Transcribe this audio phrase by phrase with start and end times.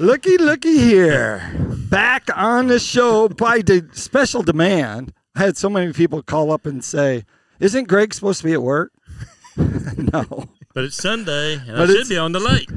[0.00, 1.42] Looky, looky here.
[1.90, 5.12] Back on the show by de- special demand.
[5.36, 7.26] I had so many people call up and say,
[7.60, 8.92] Isn't Greg supposed to be at work?
[9.58, 10.48] no.
[10.72, 12.70] But it's Sunday, and But I should be on the lake.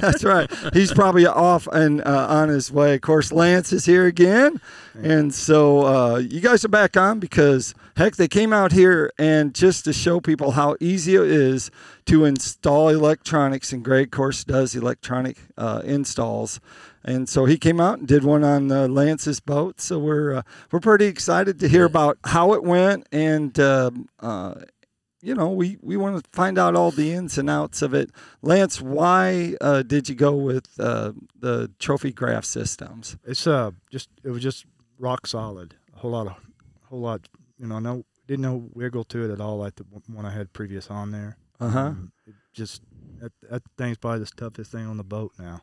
[0.02, 0.50] That's right.
[0.72, 2.94] He's probably off and uh, on his way.
[2.94, 4.60] Of course, Lance is here again,
[4.94, 9.54] and so uh, you guys are back on because heck, they came out here and
[9.54, 11.70] just to show people how easy it is
[12.06, 13.72] to install electronics.
[13.72, 16.60] And Greg, of course, does electronic uh, installs.
[17.04, 19.80] And so he came out and did one on uh, Lance's boat.
[19.80, 23.90] So we're uh, we're pretty excited to hear about how it went and uh,
[25.22, 28.10] you know, we, we want to find out all the ins and outs of it.
[28.42, 33.16] Lance, why uh, did you go with uh, the trophy graph systems?
[33.24, 34.64] It's uh just it was just
[34.98, 35.74] rock solid.
[35.94, 36.36] A whole lot of
[36.88, 37.28] whole lot.
[37.58, 40.52] You know, no didn't no wiggle to it at all like the one I had
[40.52, 41.36] previous on there.
[41.58, 41.80] Uh huh.
[41.80, 42.12] Um,
[42.52, 42.82] just
[43.20, 45.62] that, that thing's probably the toughest thing on the boat now.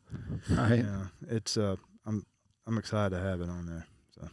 [0.49, 0.79] Right.
[0.79, 2.25] Yeah, it's uh I'm
[2.67, 3.87] I'm excited to have it on there.
[4.13, 4.29] So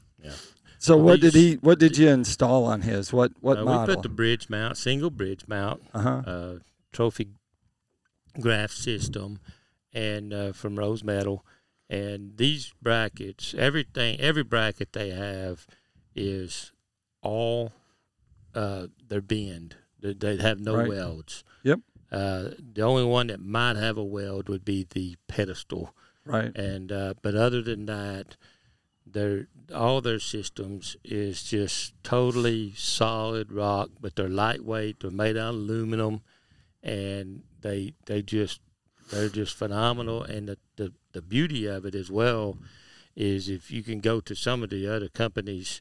[0.79, 1.55] So what did he?
[1.55, 3.13] What did you install on his?
[3.13, 6.23] What what Uh, we put the bridge mount, single bridge mount, uh huh.
[6.27, 6.59] uh,
[6.93, 7.29] trophy
[8.41, 9.39] graph system,
[9.93, 11.45] and uh, from Rose Metal,
[11.89, 15.67] and these brackets, everything, every bracket they have
[16.15, 16.73] is
[17.23, 17.73] all
[18.55, 19.77] uh, they're bend.
[20.01, 20.89] They, they have no Right.
[20.89, 21.45] welds.
[21.63, 21.81] Yep.
[22.13, 25.95] Uh, the only one that might have a weld would be the pedestal,
[26.27, 26.55] Right.
[26.57, 28.37] and uh, but other than that,
[29.07, 35.01] their all their systems is just totally solid rock, but they're lightweight.
[35.01, 36.23] They're made out of aluminum,
[36.83, 38.61] and they they just
[39.11, 40.23] they're just phenomenal.
[40.23, 42.59] And the, the the beauty of it as well
[43.17, 45.81] is if you can go to some of the other companies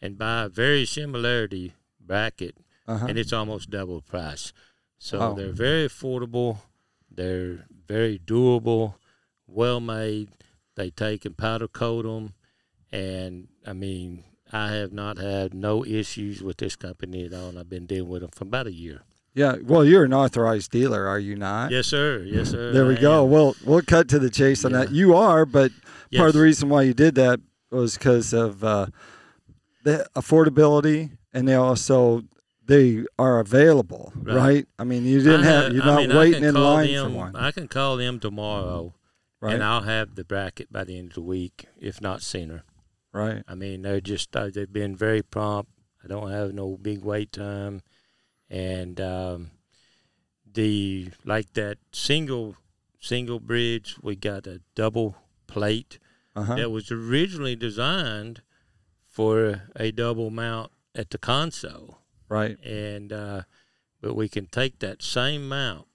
[0.00, 2.56] and buy a very similarity bracket,
[2.88, 3.06] Uh huh.
[3.08, 4.52] and it's almost double price.
[4.98, 5.32] So Wow.
[5.34, 6.58] they're very affordable.
[7.14, 8.96] They're very durable,
[9.46, 10.30] well made.
[10.74, 12.32] They take and powder coat them,
[12.92, 17.48] and I mean, I have not had no issues with this company at all.
[17.48, 19.02] And I've been dealing with them for about a year.
[19.34, 19.56] Yeah.
[19.64, 21.70] Well, you're an authorized dealer, are you not?
[21.70, 22.22] Yes, sir.
[22.26, 22.70] Yes, sir.
[22.72, 23.24] There we I go.
[23.24, 23.30] am.
[23.30, 24.78] Well, we'll cut to the chase on Yeah.
[24.80, 24.90] that.
[24.92, 25.72] You are, but
[26.14, 28.86] part of the reason why you did that was because of uh,
[29.84, 32.22] the affordability, and they also
[32.66, 34.36] they are available, right?
[34.36, 34.66] Right.
[34.78, 37.16] I mean, you didn't I have you're I not mean, waiting in line them, for
[37.18, 38.94] one, I can call them tomorrow,
[39.40, 39.54] right?
[39.54, 42.62] and I'll have the bracket by the end of the week, if not sooner.
[43.12, 43.42] Right.
[43.48, 45.70] I mean, they're just uh, they've been very prompt.
[46.04, 47.82] I don't have no big wait time,
[48.50, 49.50] and um,
[50.52, 52.56] the like that single
[53.00, 55.98] single bridge, we got a double plate
[56.36, 56.54] Uh huh.
[56.56, 58.42] that was originally designed
[59.08, 61.98] for a double mount at the console,
[62.28, 62.58] Right.
[62.64, 63.42] and uh,
[64.00, 65.86] but we can take that same mount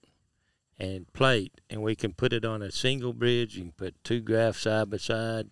[0.80, 3.56] and plate, and we can put it on a single bridge.
[3.56, 5.50] You can put two graphs side by side,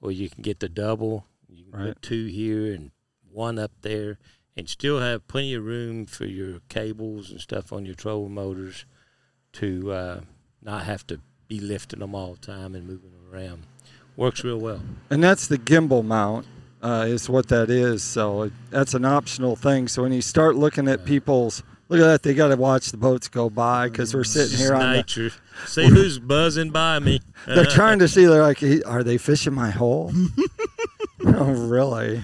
[0.00, 1.26] or you can get the double.
[1.48, 1.88] You can Right.
[1.94, 2.90] put two here and
[3.30, 4.18] one up there,
[4.56, 8.84] and still have plenty of room for your cables and stuff on your trolling motors
[9.54, 10.20] to uh,
[10.62, 13.62] not have to be lifting them all the time and moving them around.
[14.16, 14.80] Works real well.
[15.10, 16.46] And that's the gimbal mount,
[16.82, 18.02] uh, is what that is.
[18.02, 19.88] So it, that's an optional thing.
[19.88, 22.96] So when you start looking at people's, look at that, they got to watch the
[22.96, 25.32] boats go by because we're sitting here on the.
[25.66, 27.20] See who's buzzing by me.
[27.46, 28.24] They're trying to see.
[28.24, 30.12] They're like, are they fishing my hole?
[31.24, 32.22] oh, really?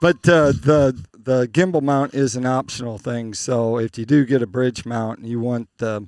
[0.00, 3.34] But uh, the the gimbal mount is an optional thing.
[3.34, 6.06] So if you do get a bridge mount and you want the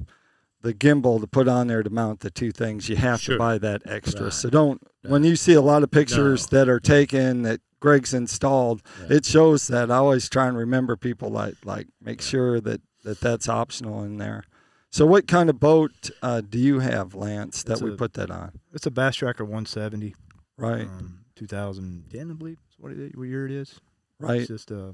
[0.63, 3.59] the gimbal to put on there to mount the two things, you have to buy
[3.59, 4.25] that extra.
[4.25, 4.33] Right.
[4.33, 6.59] So don't when you see a lot of pictures No.
[6.59, 9.17] that are taken that Greg's installed, Yeah.
[9.19, 9.91] it shows that.
[9.91, 14.17] I always try and remember people like like make sure that that that's optional in
[14.19, 14.45] there.
[14.94, 18.12] So what kind of boat uh, do you have, Lance, that It's we a- put
[18.12, 18.53] that on?
[18.72, 20.15] it's a Bass Tracker 170,
[20.56, 22.59] Right, um, 2010, I believe.
[22.71, 23.81] Is what, it, what year it is?
[24.21, 24.43] right.
[24.43, 24.93] It's just uh,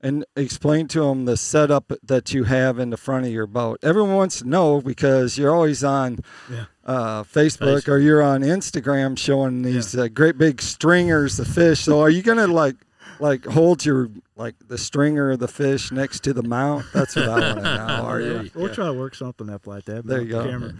[0.00, 3.80] and explain to them the setup that you have in the front of your boat.
[3.82, 6.66] Everyone wants to know because you're always on Yeah.
[6.84, 11.80] uh, Facebook or you're on Instagram showing these uh, great big stringers of fish.
[11.80, 12.76] So are you gonna like
[13.20, 16.84] like hold your like the stringer of the fish next to the mount?
[16.92, 18.04] That's what I want to know.
[18.04, 18.42] Are There you?
[18.44, 18.74] you We'll go.
[18.74, 20.06] try to work something up like that.
[20.06, 20.44] There you the go.
[20.50, 20.72] Camera.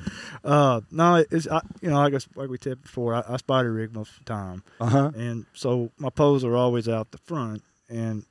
[0.44, 3.36] Uh, no, it's I, you know, like I, s- like we said before, I, I
[3.38, 5.10] spider rig most of the time, Uh huh.
[5.16, 8.24] and so my poles are always out the front, and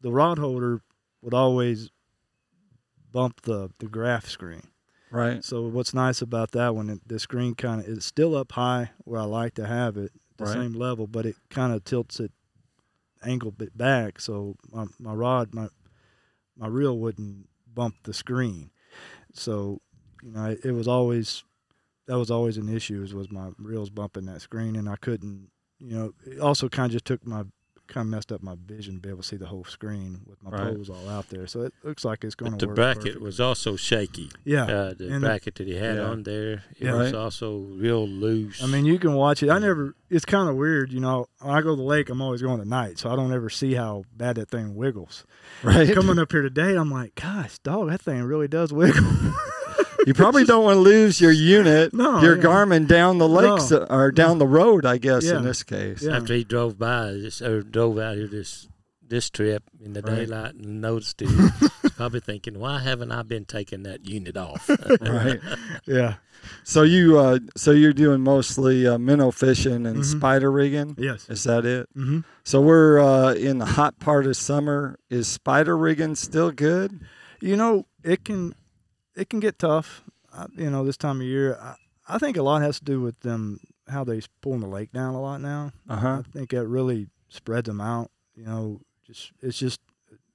[0.00, 0.80] the rod holder
[1.22, 1.90] would always
[3.12, 4.62] bump the the graph screen.
[5.10, 5.42] Right.
[5.42, 8.90] So what's nice about that one, it- the screen kind of is still up high
[9.04, 10.52] where I like to have it, the Right.
[10.54, 12.30] same level, but it kind of tilts it
[13.24, 15.68] angle bit back, so my, my rod, my
[16.56, 18.70] my reel wouldn't bump the screen.
[19.32, 19.80] So
[20.22, 21.44] you know, it, it was always
[22.06, 23.06] that was always an issue.
[23.14, 25.50] Was, my reels bumping that screen, and I couldn't.
[25.78, 27.44] You know, it also kind of just took my
[27.98, 30.40] kind of messed up my vision to be able to see the whole screen with
[30.42, 30.72] my Right.
[30.74, 31.48] poles all out there.
[31.48, 32.76] So it looks like it's going But to the work.
[32.76, 33.20] bracket perfect.
[33.22, 34.30] was also shaky.
[34.44, 34.62] yeah.
[34.64, 36.02] Uh, the and the- bracket that he had Yeah.
[36.04, 36.94] on there, it Yeah.
[36.94, 37.18] was Right.
[37.18, 38.62] also real loose.
[38.62, 39.50] I mean, you can watch it.
[39.50, 39.94] I never.
[40.10, 41.26] It's kind of weird, you know.
[41.40, 43.50] When I go to the lake, I'm always going at night, so I don't ever
[43.50, 45.24] see how bad that thing wiggles.
[45.64, 45.92] Right.
[45.92, 49.04] Coming up here today, I'm like, gosh, dog, that thing really does wiggle.
[50.08, 52.42] You probably don't want to lose your unit, No, your yeah.
[52.42, 53.86] Garmin down the lakes No.
[53.90, 55.36] or down the road, I guess, Yeah.
[55.36, 56.02] in this case.
[56.02, 56.16] Yeah.
[56.16, 58.68] after he drove by this, or drove out here this
[59.06, 60.16] this trip in the Right.
[60.26, 64.68] daylight and noticed it, he's probably thinking, "Why haven't I been taking that unit off?"
[65.00, 65.40] Right.
[65.86, 66.14] yeah.
[66.64, 70.04] So you uh so you're doing mostly uh, minnow fishing and Mhm.
[70.04, 70.94] spider rigging.
[70.98, 71.26] Yes.
[71.28, 71.88] Is that it?
[71.96, 72.20] Mm-hmm.
[72.44, 74.96] So we're uh, in the hot part of summer.
[75.10, 77.00] Is spider rigging still good?
[77.42, 78.54] You know, it can
[79.18, 80.02] it can get tough.
[80.32, 81.74] I, you know, this time of year, I,
[82.08, 85.14] I think a lot has to do with them how they pulling the lake down
[85.14, 85.72] a lot now.
[85.88, 86.22] Uh huh.
[86.24, 88.10] I think that really spreads them out.
[88.34, 89.80] You know, just it's just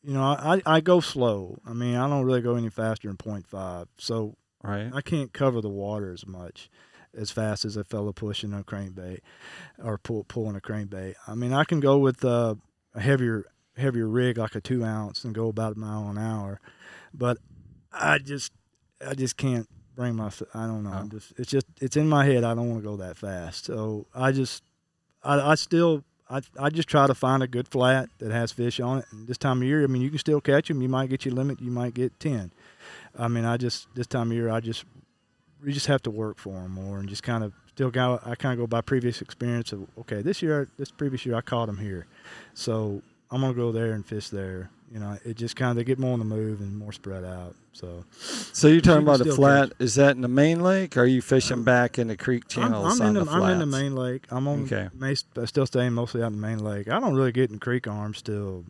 [0.04, 1.58] you know I, I go slow.
[1.66, 4.90] I mean I don't really go any faster than 0.5, so Right.
[4.94, 6.70] I can't cover the water as much
[7.16, 9.20] as fast as a fellow pushing a crankbait
[9.84, 11.16] or pull, pulling a crankbait.
[11.28, 12.56] I mean I can go with uh,
[12.96, 13.46] a heavier
[13.76, 16.60] heavier rig like a two ounce and go about a mile an hour,
[17.14, 17.38] but
[17.92, 18.52] I just
[19.08, 20.92] I just can't bring my I don't know.
[20.92, 21.10] I'm Oh.
[21.10, 22.44] just it's just it's in my head.
[22.44, 23.66] I don't want to go that fast.
[23.66, 24.64] So I just
[25.24, 28.80] I, I still I, I just try to find a good flat that has fish
[28.80, 29.06] on it.
[29.12, 30.82] And this time of year, I mean, you can still catch them.
[30.82, 31.62] You might get your limit.
[31.62, 32.52] You might get ten.
[33.18, 34.86] I mean, I just this time of year, I just
[35.64, 38.20] we just have to work for them more and just kind of still go.
[38.26, 41.42] I kind of go by previous experience of okay, this year, this previous year, I
[41.42, 42.08] caught them here,
[42.54, 44.70] so I'm gonna go there and fish there.
[44.92, 47.24] You know, it just kind of they get more on the move and more spread
[47.24, 47.56] out.
[47.72, 48.06] So
[48.54, 49.74] So you're talking about the flat?
[49.80, 50.96] Is that in the main lake?
[50.98, 53.50] Or are you fishing um, back in the creek I'm, I'm in the, the, I'm
[53.50, 54.26] in the main lake.
[54.30, 54.90] I'm on Okay.
[55.02, 55.14] I
[55.46, 56.88] still staying mostly out in the main lake.
[56.90, 58.66] I don't really get in creek arms till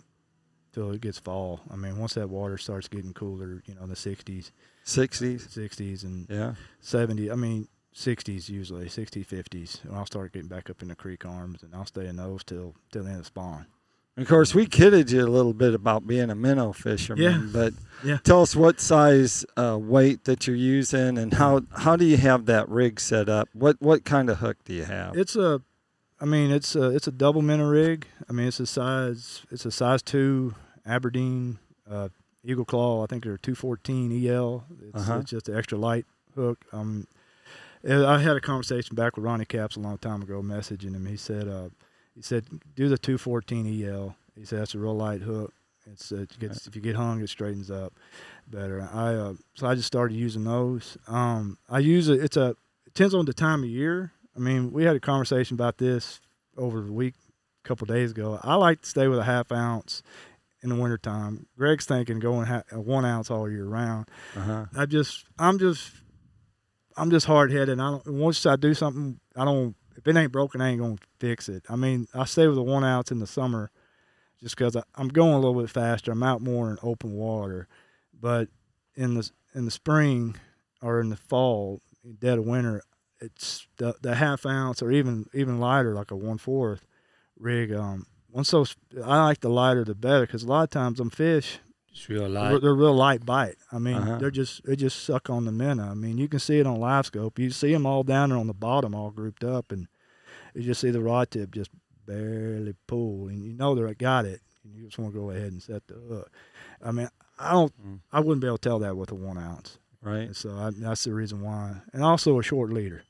[0.73, 1.61] till it gets fall.
[1.71, 4.51] I mean, once that water starts getting cooler, you know, in the 60s,
[4.85, 5.47] 60s.
[5.47, 6.55] 60s and Yeah.
[6.81, 7.31] 70.
[7.31, 9.83] I mean, 60s usually, 60s, 50s.
[9.83, 12.43] And I'll start getting back up in the creek arms, and I'll stay in those
[12.43, 13.67] till till the end of spawn.
[14.15, 17.49] Of course, we kidded you a little bit about being a minnow fisherman, Yeah.
[17.51, 17.73] but
[18.03, 18.17] Yeah.
[18.23, 22.45] tell us what size uh, weight that you're using and how how do you have
[22.45, 23.49] that rig set up?
[23.53, 25.17] What what kind of hook do you have?
[25.17, 25.61] It's a,
[26.21, 28.05] I mean, it's a it's a double minnow rig.
[28.29, 30.53] I mean, it's a size it's a size two
[30.85, 31.57] Aberdeen
[31.89, 32.09] uh,
[32.43, 33.03] Eagle Claw.
[33.03, 34.65] I think they're two fourteen EL.
[34.89, 35.19] It's, Uh-huh.
[35.21, 36.05] it's just an extra light
[36.35, 36.59] hook.
[36.71, 37.07] Um,
[37.87, 41.05] I had a conversation back with Ronnie Capps a long time ago, messaging him.
[41.05, 41.69] He said, uh,
[42.15, 42.45] he said,
[42.75, 44.15] do the two fourteen EL.
[44.35, 45.53] He said that's a real light hook.
[45.91, 47.93] It's uh, it gets, if you get hung, it straightens up
[48.47, 48.87] better.
[48.93, 50.97] I uh, so I just started using those.
[51.07, 52.23] Um, I use it.
[52.23, 52.51] It's a
[52.85, 54.11] it depends on the time of year.
[54.35, 56.21] I mean, we had a conversation about this
[56.57, 57.15] over the week,
[57.63, 58.39] a couple days ago.
[58.43, 60.03] I like to stay with a half ounce
[60.61, 61.45] in the wintertime.
[61.57, 64.07] Greg's thinking going ha- one ounce all year round.
[64.35, 64.65] Uh-huh.
[64.75, 65.91] I just, I'm just,
[66.95, 67.79] I'm just hard headed.
[67.79, 68.07] I don't.
[68.07, 69.75] Once I do something, I don't.
[69.95, 71.63] If it ain't broken, I ain't gonna fix it.
[71.69, 73.71] I mean, I stay with a one ounce in the summer,
[74.39, 76.11] just because I'm going a little bit faster.
[76.11, 77.67] I'm out more in open water,
[78.19, 78.49] but
[78.95, 80.35] in the in the spring
[80.81, 81.81] or in the fall,
[82.19, 82.81] dead of winter,
[83.19, 86.85] it's the the half ounce or even even lighter, like a one fourth
[87.37, 87.71] rig.
[87.71, 91.09] Um, once those, I like the lighter the better because a lot of times them
[91.09, 91.59] fish
[91.93, 92.61] It's real they're, light.
[92.61, 93.55] they're real light bite.
[93.71, 94.17] I mean, Uh-huh.
[94.17, 95.89] they're just they just suck on the minnow.
[95.89, 97.37] I mean, you can see it on live scope.
[97.39, 99.87] You see them all down there on the bottom, all grouped up, and
[100.55, 101.69] you just see the rod tip just
[102.05, 104.41] barely pull, and you know they got it.
[104.63, 106.31] And you just want to go ahead and set the hook.
[106.83, 107.09] I mean,
[107.39, 107.99] I don't, Mm.
[108.11, 109.77] I wouldn't be able to tell that with a one ounce.
[110.01, 110.23] Right.
[110.27, 111.81] And so I, that's the reason why.
[111.93, 113.03] And also a short leader.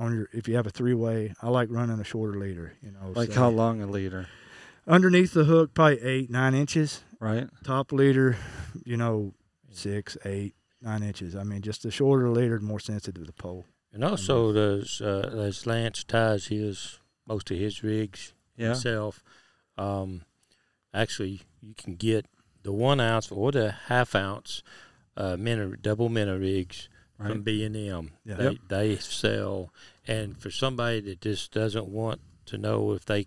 [0.00, 2.74] On your, if you have a three way, I like running a shorter leader.
[2.82, 4.28] You know, Like say how long a leader?
[4.88, 7.48] Underneath the hook, probably eight, nine inches Right.
[7.64, 8.36] top leader,
[8.84, 9.34] you know,
[9.70, 11.36] six, eight, nine inches.
[11.36, 13.66] I mean, just the shorter leader, the more sensitive to the pole.
[13.92, 18.68] And also, does uh, as Lance ties his most of his rigs Yeah.
[18.68, 19.22] himself,
[19.76, 20.22] um,
[20.94, 22.26] actually you can get
[22.62, 24.62] the one ounce or the half ounce
[25.16, 28.12] uh, minnow, double minnow rigs from B and M.
[28.24, 28.34] Yeah.
[28.36, 28.54] They Yep.
[28.68, 29.72] they sell,
[30.06, 33.26] and for somebody that just doesn't want to know if they,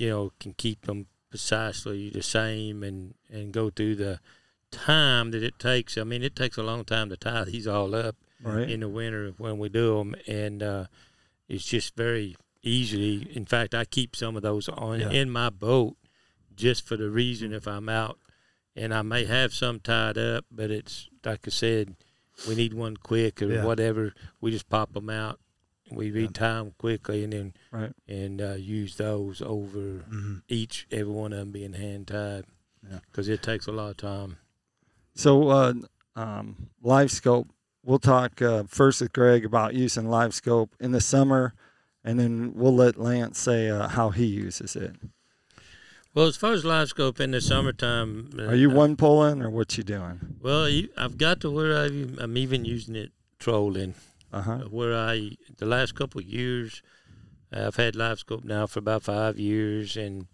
[0.00, 4.18] you know, can keep them precisely the same and and go through the
[4.70, 5.98] time that it takes.
[5.98, 8.70] I mean, it takes a long time to tie these all up Right.
[8.70, 10.84] in the winter when we do them, and uh,
[11.48, 13.28] it's just very easily.
[13.36, 15.10] In fact, I keep some of those on Yeah.
[15.10, 15.96] in my boat
[16.56, 18.18] just for the reason if I'm out,
[18.74, 21.96] and I may have some tied up, but it's like I said,
[22.48, 23.64] we need one quick or Yeah.
[23.66, 25.38] whatever, we just pop them out.
[25.90, 27.92] We retie time quickly and then Right.
[28.08, 32.44] and uh, use those over hmm each every one of them being hand tied.
[33.06, 34.38] Because it takes a lot of time.
[35.14, 35.74] So, uh,
[36.16, 37.48] um, live scope.
[37.84, 41.54] We'll talk uh, first with Greg about using live scope in the summer,
[42.04, 44.96] and then we'll let Lance say uh, how he uses it.
[46.14, 49.50] Well, as far as live scope in the summertime, uh, Are you one pulling or
[49.50, 50.38] what you doing?
[50.40, 53.94] Well, you, I've got to where I'm even using it trolling.
[54.32, 54.58] Uh huh.
[54.70, 56.82] Where I the last couple of years,
[57.52, 60.26] I've had live scope now for about five years, and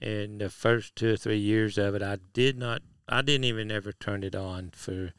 [0.00, 3.70] and the first two or three years of it, I did not, I didn't even
[3.70, 5.12] ever turn it on for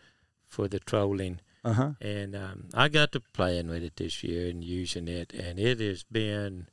[0.48, 1.92] for the trolling, Uh huh.
[2.00, 5.80] and um, I got to playing with it this year and using it, and it
[5.80, 6.68] has been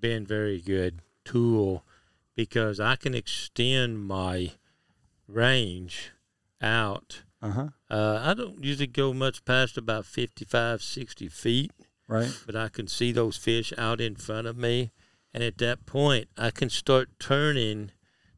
[0.00, 1.84] been very good tool
[2.34, 4.52] because I can extend my
[5.28, 6.10] range
[6.60, 7.22] out.
[7.44, 7.68] Uh huh.
[7.90, 11.70] Uh, I don't usually go much past about 55, 60 feet,
[12.08, 12.32] Right.
[12.46, 14.92] but I can see those fish out in front of me.
[15.32, 17.90] And at that point, I can start turning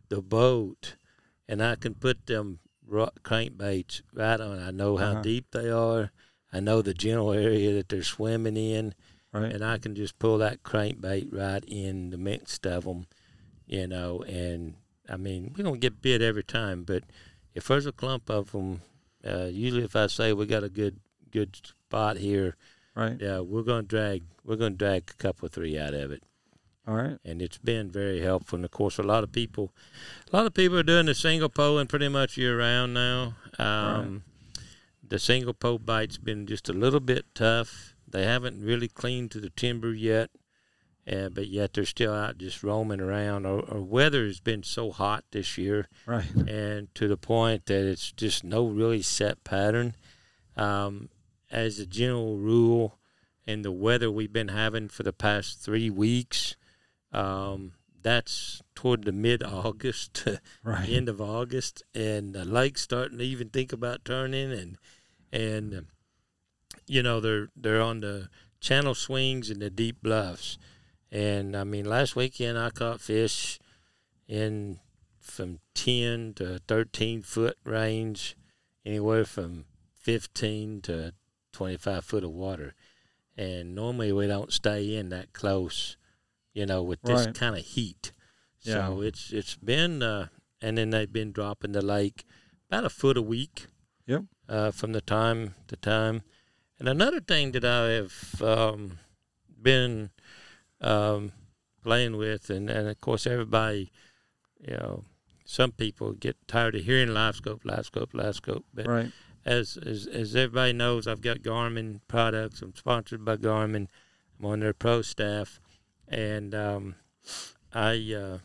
[0.08, 0.96] the boat
[1.48, 2.58] and I can put them
[2.88, 4.58] crankbaits right on.
[4.58, 5.22] I know how Uh-huh.
[5.22, 6.10] deep they are.
[6.52, 8.94] I know the general area that they're swimming in
[9.32, 9.52] Right.
[9.52, 13.06] and I can just pull that crankbait right in the midst of them,
[13.66, 14.22] you know.
[14.22, 14.74] And
[15.08, 17.04] I mean, we don't get bit every time, but
[17.54, 18.80] if there's a clump of them,
[19.26, 22.56] uh, usually if I say we got a good good spot here,
[22.94, 23.16] Right.
[23.20, 26.22] yeah, we're gonna drag we're gonna drag a couple or three out of it,
[26.86, 27.18] All right.
[27.24, 28.56] and it's been very helpful.
[28.56, 29.72] And of course, a lot of people,
[30.32, 33.34] a lot of people are doing the single pole and pretty much year round now.
[33.58, 34.22] Um,
[35.08, 37.94] The single pole bite's been just a little bit tough.
[38.08, 40.30] They haven't really cleaned to the timber yet,
[41.10, 43.46] uh, but yet they're still out just roaming around.
[43.46, 46.30] Our, our weather has been so hot this year, Right.
[46.46, 49.94] and to the point that it's just no really set pattern.
[50.56, 51.10] Um,
[51.50, 52.98] as a general rule,
[53.46, 56.56] and the weather we've been having for the past three weeks,
[57.12, 57.72] um,
[58.02, 60.26] that's toward the mid August
[60.64, 60.88] Right.
[60.88, 64.78] end of August, and the lake's starting to even think about turning, and
[65.32, 65.86] and
[66.86, 68.28] you know they're they're on the
[68.60, 70.58] channel swings and the deep bluffs,
[71.10, 73.58] and I mean last weekend I caught fish
[74.28, 74.78] in
[75.20, 78.36] from ten to thirteen foot range,
[78.84, 81.12] anywhere from fifteen to
[81.52, 82.74] twenty five foot of water,
[83.36, 85.96] and normally we don't stay in that close,
[86.54, 87.34] you know, with this Right.
[87.34, 88.12] kind of heat.
[88.62, 88.88] Yeah.
[88.88, 90.28] So it's it's been uh,
[90.60, 92.24] and then they've been dropping the lake
[92.68, 93.66] about a foot a week.
[94.06, 94.22] Yep.
[94.48, 96.22] Uh, from the time to time,
[96.78, 98.98] and another thing that I have um,
[99.60, 100.10] been
[100.80, 101.32] um,
[101.82, 103.90] playing with, and, and of course everybody,
[104.60, 105.04] you know,
[105.44, 109.12] some people get tired of hearing live scope, live scope, live scope, but Right.
[109.44, 112.62] as, as as everybody knows, I've got Garmin products.
[112.62, 113.86] I'm sponsored by Garmin.
[114.38, 115.60] I'm on their pro staff,
[116.08, 116.96] and um,
[117.72, 118.38] I uh,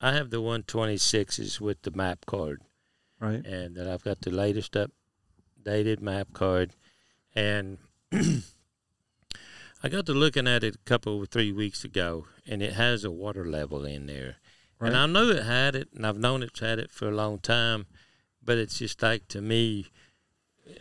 [0.00, 2.60] I have the 126s with the map card,
[3.18, 3.44] Right.
[3.46, 4.74] and that I've got the latest
[5.64, 6.72] updated map card,
[7.34, 7.78] and
[9.82, 13.02] I got to looking at it a couple of three weeks ago, and it has
[13.04, 14.36] a water level in there,
[14.78, 17.38] and I knew it had it, and I've known it's had it for a long
[17.38, 17.86] time,
[18.44, 19.86] but it's just like to me.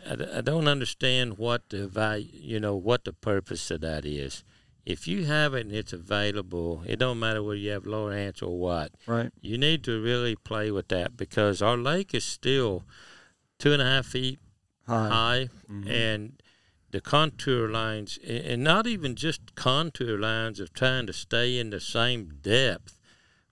[0.07, 4.43] I don't understand what the value, you know, what the purpose of that is.
[4.85, 8.59] If you have it and it's available, it don't matter whether you have Lowrance or
[8.59, 8.91] what.
[9.07, 9.31] Right.
[9.41, 12.83] You need to really play with that because our lake is still
[13.57, 14.39] two and a half feet
[14.87, 15.09] Hi.
[15.09, 15.89] high, Mhm.
[15.89, 16.43] and
[16.91, 21.79] the contour lines, and not even just contour lines of trying to stay in the
[21.79, 22.99] same depth,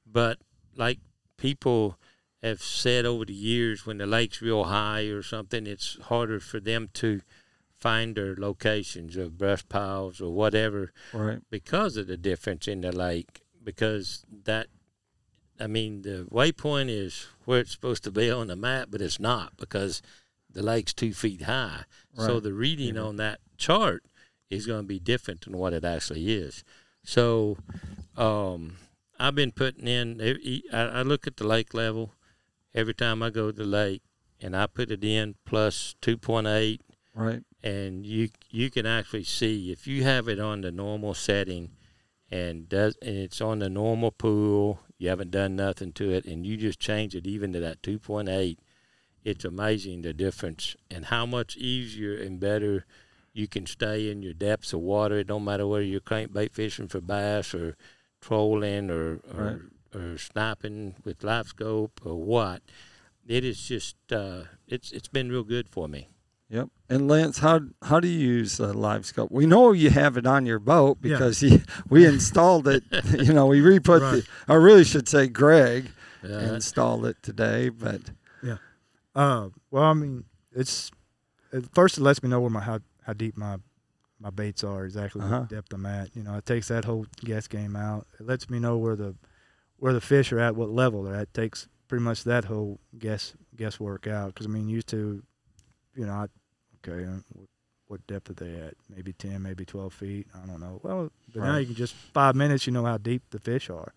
[0.05, 0.39] but
[0.75, 0.99] like
[1.37, 1.97] people
[2.41, 6.59] have said over the years, when the lake's real high or something, it's harder for
[6.59, 7.21] them to
[7.79, 11.39] find their locations of brush piles or whatever Right.
[11.49, 13.41] because of the difference in the lake.
[13.63, 14.67] Because that,
[15.59, 19.19] I mean, the waypoint is where it's supposed to be on the map, but it's
[19.19, 20.01] not because
[20.57, 21.83] the lake's two feet high.
[22.15, 24.03] So the reading on that chart
[24.49, 26.63] is going to be different than what it actually is.
[27.03, 27.57] So,
[28.17, 28.77] um,
[29.19, 30.19] I've been putting in.
[30.73, 32.13] I look at the lake level
[32.73, 34.01] every time I go to the lake,
[34.41, 36.81] and I put it in plus two point eight
[37.15, 37.41] Right.
[37.63, 41.71] and you you can actually see if you have it on the normal setting
[42.29, 46.45] and does and it's on the normal pool you haven't done nothing to it and
[46.45, 48.57] you just change it even to that 2.8
[49.27, 52.85] it's amazing the difference and how much easier and better
[53.33, 56.87] you can stay in your depths of water it don't matter whether you're crankbait fishing
[56.87, 57.75] for bass or
[58.21, 59.61] trolling or or,
[59.93, 62.61] or sniping with live scope or what
[63.27, 66.09] it is just uh, it's it's been real good for me
[66.49, 66.69] Yep.
[66.89, 69.29] And Lance, how how do you use uh, live scope?
[69.29, 71.09] We know you have it on your boat Yeah.
[71.17, 71.43] because
[71.89, 72.85] we installed it.
[73.19, 74.23] You know, we re-put Right.
[74.23, 74.53] the.
[74.53, 75.91] I really should say Greg
[76.23, 77.99] Yeah, installed it today, but
[79.17, 80.91] Uh, well, I mean, it's
[81.51, 83.57] at first it lets me know where my how, how deep my
[84.19, 85.39] my baits are, exactly Uh-huh.
[85.41, 86.15] what depth I'm at.
[86.15, 88.07] You know, it takes that whole guess game out.
[88.19, 89.15] It lets me know where the
[89.77, 91.23] where the fish are at, what level they're at.
[91.23, 94.27] It takes pretty much that whole guess guesswork out.
[94.33, 95.23] Because I mean, used to,
[95.95, 96.25] you know, I,
[96.87, 97.47] okay, uh, what,
[97.87, 98.73] what depth are they at?
[98.89, 100.27] Maybe ten, maybe twelve feet.
[100.35, 100.79] I don't know.
[100.83, 103.93] Well, but now you can just five minutes, you know how deep the fish are.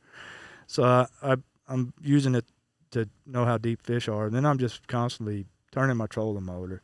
[0.66, 1.36] So I, I
[1.68, 2.44] I'm using it
[2.92, 4.26] to know how deep fish are.
[4.26, 6.82] And then I'm just constantly turning my trolling motor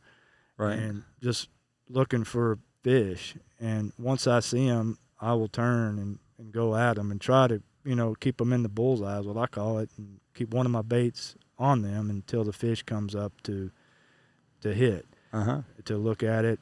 [0.57, 0.77] right.
[0.77, 1.49] and just
[1.89, 3.35] looking for fish.
[3.59, 7.47] And once I see them, I will turn and, and go at them and try
[7.47, 10.53] to, you know, keep them in the bullseye, is what I call it, and keep
[10.53, 13.71] one of my baits on them until the fish comes up to
[14.61, 15.61] to hit, Uh huh.
[15.85, 16.59] to look at it,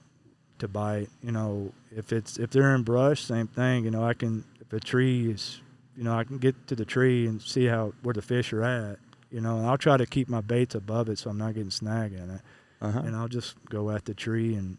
[0.59, 1.09] to bite.
[1.21, 3.85] You know, if it's if they're in brush, same thing.
[3.85, 5.61] You know, I can if a tree is,
[5.97, 8.63] you know, I can get to the tree and see how where the fish are
[8.63, 8.99] at.
[9.35, 11.69] You know, and I'll try to keep my baits above it so I'm not getting
[11.69, 12.41] snagged in it
[12.81, 12.99] Uh huh.
[13.05, 14.77] and I'll just go at the tree and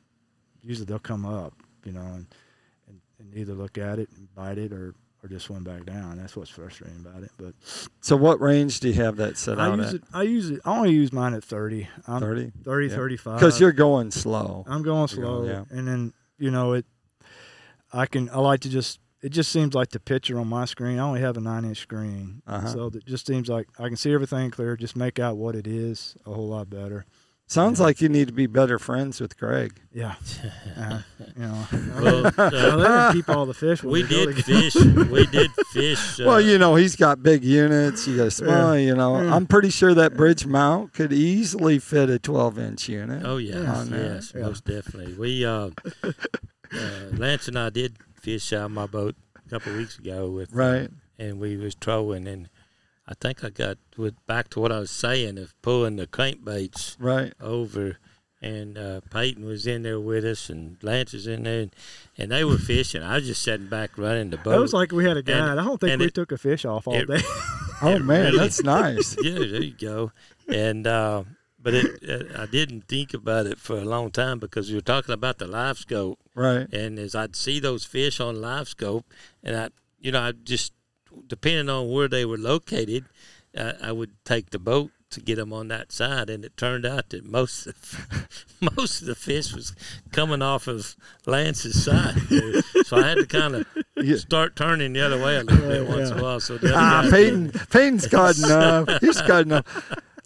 [0.62, 1.52] usually they'll come up,
[1.84, 2.26] you know, and,
[2.88, 6.16] and, and either look at it and bite it or, or just swim back down.
[6.16, 7.30] That's what's frustrating about it.
[7.36, 7.52] But
[8.00, 9.94] So what range do you have that set I out use at?
[9.96, 10.02] it.
[10.14, 10.60] I use it.
[10.64, 11.86] I only use mine at 30.
[12.06, 12.52] I'm 30?
[12.64, 12.94] 30, Yeah.
[12.96, 13.38] 35.
[13.38, 14.64] Because you're going slow.
[14.66, 15.64] I'm going You're slow, going- yeah.
[15.70, 16.86] and then you know it.
[17.92, 18.30] I can.
[18.30, 19.00] I like to just.
[19.26, 21.00] It just seems like the picture on my screen.
[21.00, 22.68] I only have a nine-inch screen, Uh-huh.
[22.68, 24.76] so it just seems like I can see everything clear.
[24.76, 27.04] Just make out what it is a whole lot better.
[27.48, 27.86] Sounds Yeah.
[27.86, 29.80] like you need to be better friends with Craig.
[29.92, 30.14] Yeah,
[30.76, 31.00] uh,
[31.36, 31.66] you know.
[32.00, 33.82] Well, uh, let keep all the fish.
[33.82, 34.42] we we did together.
[34.70, 34.74] fish.
[35.10, 36.20] We did fish.
[36.20, 38.06] Uh, well, you know, he's got big units.
[38.06, 39.20] You got small, you know.
[39.20, 39.34] Yeah.
[39.34, 43.22] I'm pretty sure that bridge mount could easily fit a 12 inch unit.
[43.24, 44.42] Oh yes, on yes, Yeah.
[44.42, 45.14] most definitely.
[45.14, 45.70] We uh,
[46.02, 46.12] uh,
[47.12, 49.14] Lance and I did fish out my boat
[49.46, 50.90] a couple of weeks ago with Right.
[51.16, 52.48] and we was trolling and
[53.06, 56.96] I think I got with back to what I was saying of pulling the crankbaits
[56.98, 57.32] Right.
[57.40, 57.98] over
[58.42, 61.74] and uh, Peyton was in there with us and Lance was in there and,
[62.18, 63.00] and they were fishing.
[63.02, 64.56] I was just sitting back running the boat.
[64.56, 65.56] It was like we had a guide.
[65.58, 67.22] I don't think we it- took a fish off all it- day.
[67.82, 69.16] Oh, man, really- that's nice.
[69.22, 70.10] yeah, there you go.
[70.48, 71.24] And uh,
[71.66, 74.80] but it, uh, I didn't think about it for a long time because we were
[74.94, 76.72] talking about the live scope, Right.
[76.72, 79.04] and as I'd see those fish on live scope,
[79.42, 80.72] and I, you know, I just
[81.26, 83.06] depending on where they were located,
[83.56, 86.86] uh, I would take the boat to get them on that side, and it turned
[86.86, 88.28] out that most of,
[88.76, 89.74] most of the fish was
[90.12, 90.94] coming off of
[91.26, 92.14] Lance's side,
[92.84, 94.16] so I had to kind of Yeah.
[94.18, 96.38] start turning the other way a little bit Yeah, once in a while.
[96.40, 97.50] So the Ah, Peyton.
[97.70, 98.88] Peyton's got enough.
[99.00, 99.64] He's got enough.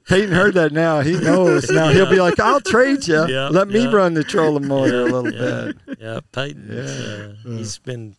[0.09, 1.01] Peyton heard that now.
[1.01, 1.89] He knows now.
[1.91, 3.27] He'll be like, "I'll trade you.
[3.29, 3.93] Yeah, Let me yeah.
[3.93, 6.69] run the trolling motor a little yeah, bit." Yeah, Peyton.
[6.71, 7.51] Yeah.
[7.53, 8.17] Uh, he's been,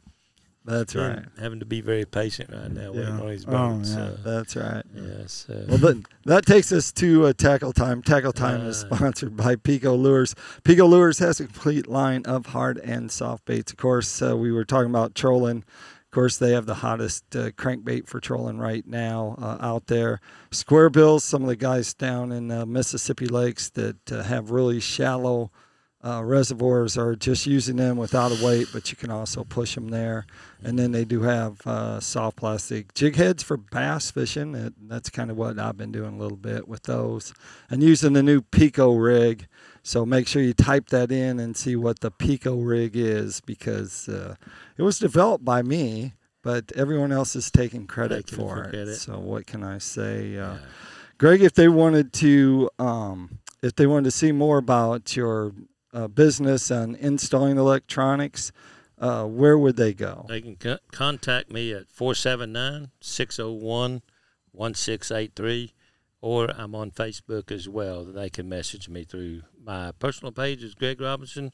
[0.63, 1.25] That's been right.
[1.39, 3.21] having to be very patient right now waiting Yeah.
[3.21, 3.89] on his Oh, boats.
[3.89, 3.95] yeah.
[3.95, 4.83] so, That's right.
[4.95, 5.65] yeah, so.
[5.67, 8.01] Well, that, that takes us to uh, Tackle Time.
[8.03, 8.95] Tackle Time is Uh.
[8.95, 10.33] sponsored by Pico Lures.
[10.63, 13.71] Pico Lures has a complete line of hard and soft baits.
[13.71, 15.63] Of course, uh, we were talking about trolling.
[16.11, 20.19] Of course, they have the hottest uh, crankbait for trolling right now uh, out there.
[20.51, 24.81] Square bills, some of the guys down in uh, Mississippi lakes that uh, have really
[24.81, 25.51] shallow
[26.03, 29.89] uh, reservoirs are just using them without a weight, but you can also push them
[29.89, 30.25] there.
[30.63, 34.55] And then they do have uh, soft plastic jig heads for bass fishing.
[34.55, 37.33] And that's kind of what I've been doing a little bit with those.
[37.69, 39.47] And using the new Pico rig.
[39.83, 44.09] So make sure you type that in and see what the Pico rig is because
[44.09, 44.35] uh,
[44.77, 48.95] it was developed by me, but everyone else is taking credit for for it.
[48.95, 50.37] So what can I say?
[50.37, 50.57] Uh, yeah.
[51.19, 55.51] Greg, if they wanted to, um, if they wanted to see more about your
[55.93, 58.51] uh, business and installing electronics,
[58.99, 60.25] uh, where would they go?
[60.29, 64.01] They can co- contact me at 479 601
[64.51, 65.73] 1683,
[66.21, 68.03] or I'm on Facebook as well.
[68.05, 71.51] They can message me through my personal page is Greg Robinson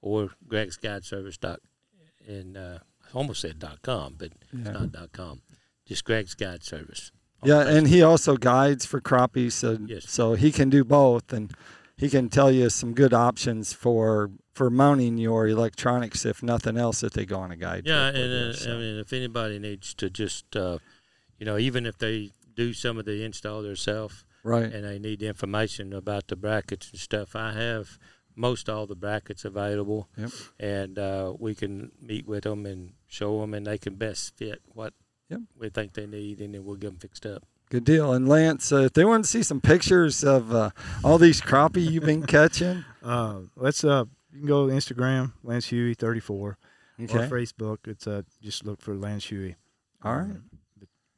[0.00, 1.36] or Greg's Guide Service.
[1.36, 1.60] Dot,
[2.26, 4.60] and uh, I almost said dot com, but Yeah.
[4.60, 5.42] it's not dot com.
[5.86, 7.10] Just Greg's Guide Service.
[7.42, 10.10] on Yeah, and he also guides for crappies, so Yes.
[10.10, 11.52] so he can do both, and
[11.98, 17.02] he can tell you some good options for for mounting your electronics, if nothing else,
[17.02, 17.82] if they go on a guide.
[17.86, 18.74] Yeah, and uh, so.
[18.74, 20.78] I mean, if anybody needs to just, uh,
[21.38, 25.22] you know, even if they do some of the install themselves right, and they need
[25.22, 27.98] information about the brackets and stuff, I have
[28.34, 30.08] most all the brackets available.
[30.16, 30.30] Yep.
[30.60, 34.62] And uh, we can meet with them and show them, and they can best fit
[34.66, 34.94] what
[35.28, 35.40] Yep.
[35.58, 37.44] we think they need, and then we'll get them fixed up.
[37.70, 38.12] Good deal.
[38.12, 40.70] And Lance, uh, if they want to see some pictures of uh,
[41.04, 45.66] all these crappie you've been catching, Uh, let's uh, you can go to Instagram, Lance
[45.68, 46.58] Hughey thirty four,
[46.98, 47.06] or.
[47.06, 47.78] Facebook.
[47.86, 49.54] It's uh, just look for Lance Hughey.
[50.02, 50.36] All right.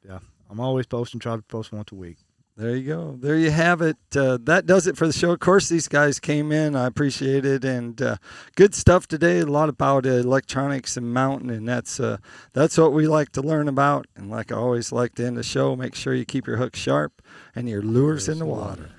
[0.07, 1.19] Yeah, I'm always posting.
[1.19, 2.17] Try to post once a week.
[2.57, 3.17] There you go.
[3.17, 3.97] There you have it.
[4.15, 5.31] Uh, that does it for the show.
[5.31, 6.75] Of course, these guys came in.
[6.75, 8.17] I appreciate it, and uh,
[8.55, 9.39] good stuff today.
[9.39, 12.17] A lot about uh, electronics and mountain, and that's uh,
[12.53, 14.05] that's what we like to learn about.
[14.15, 16.75] And like I always like to end the show, make sure you keep your hook
[16.75, 17.21] sharp
[17.55, 18.89] and your lures in the water.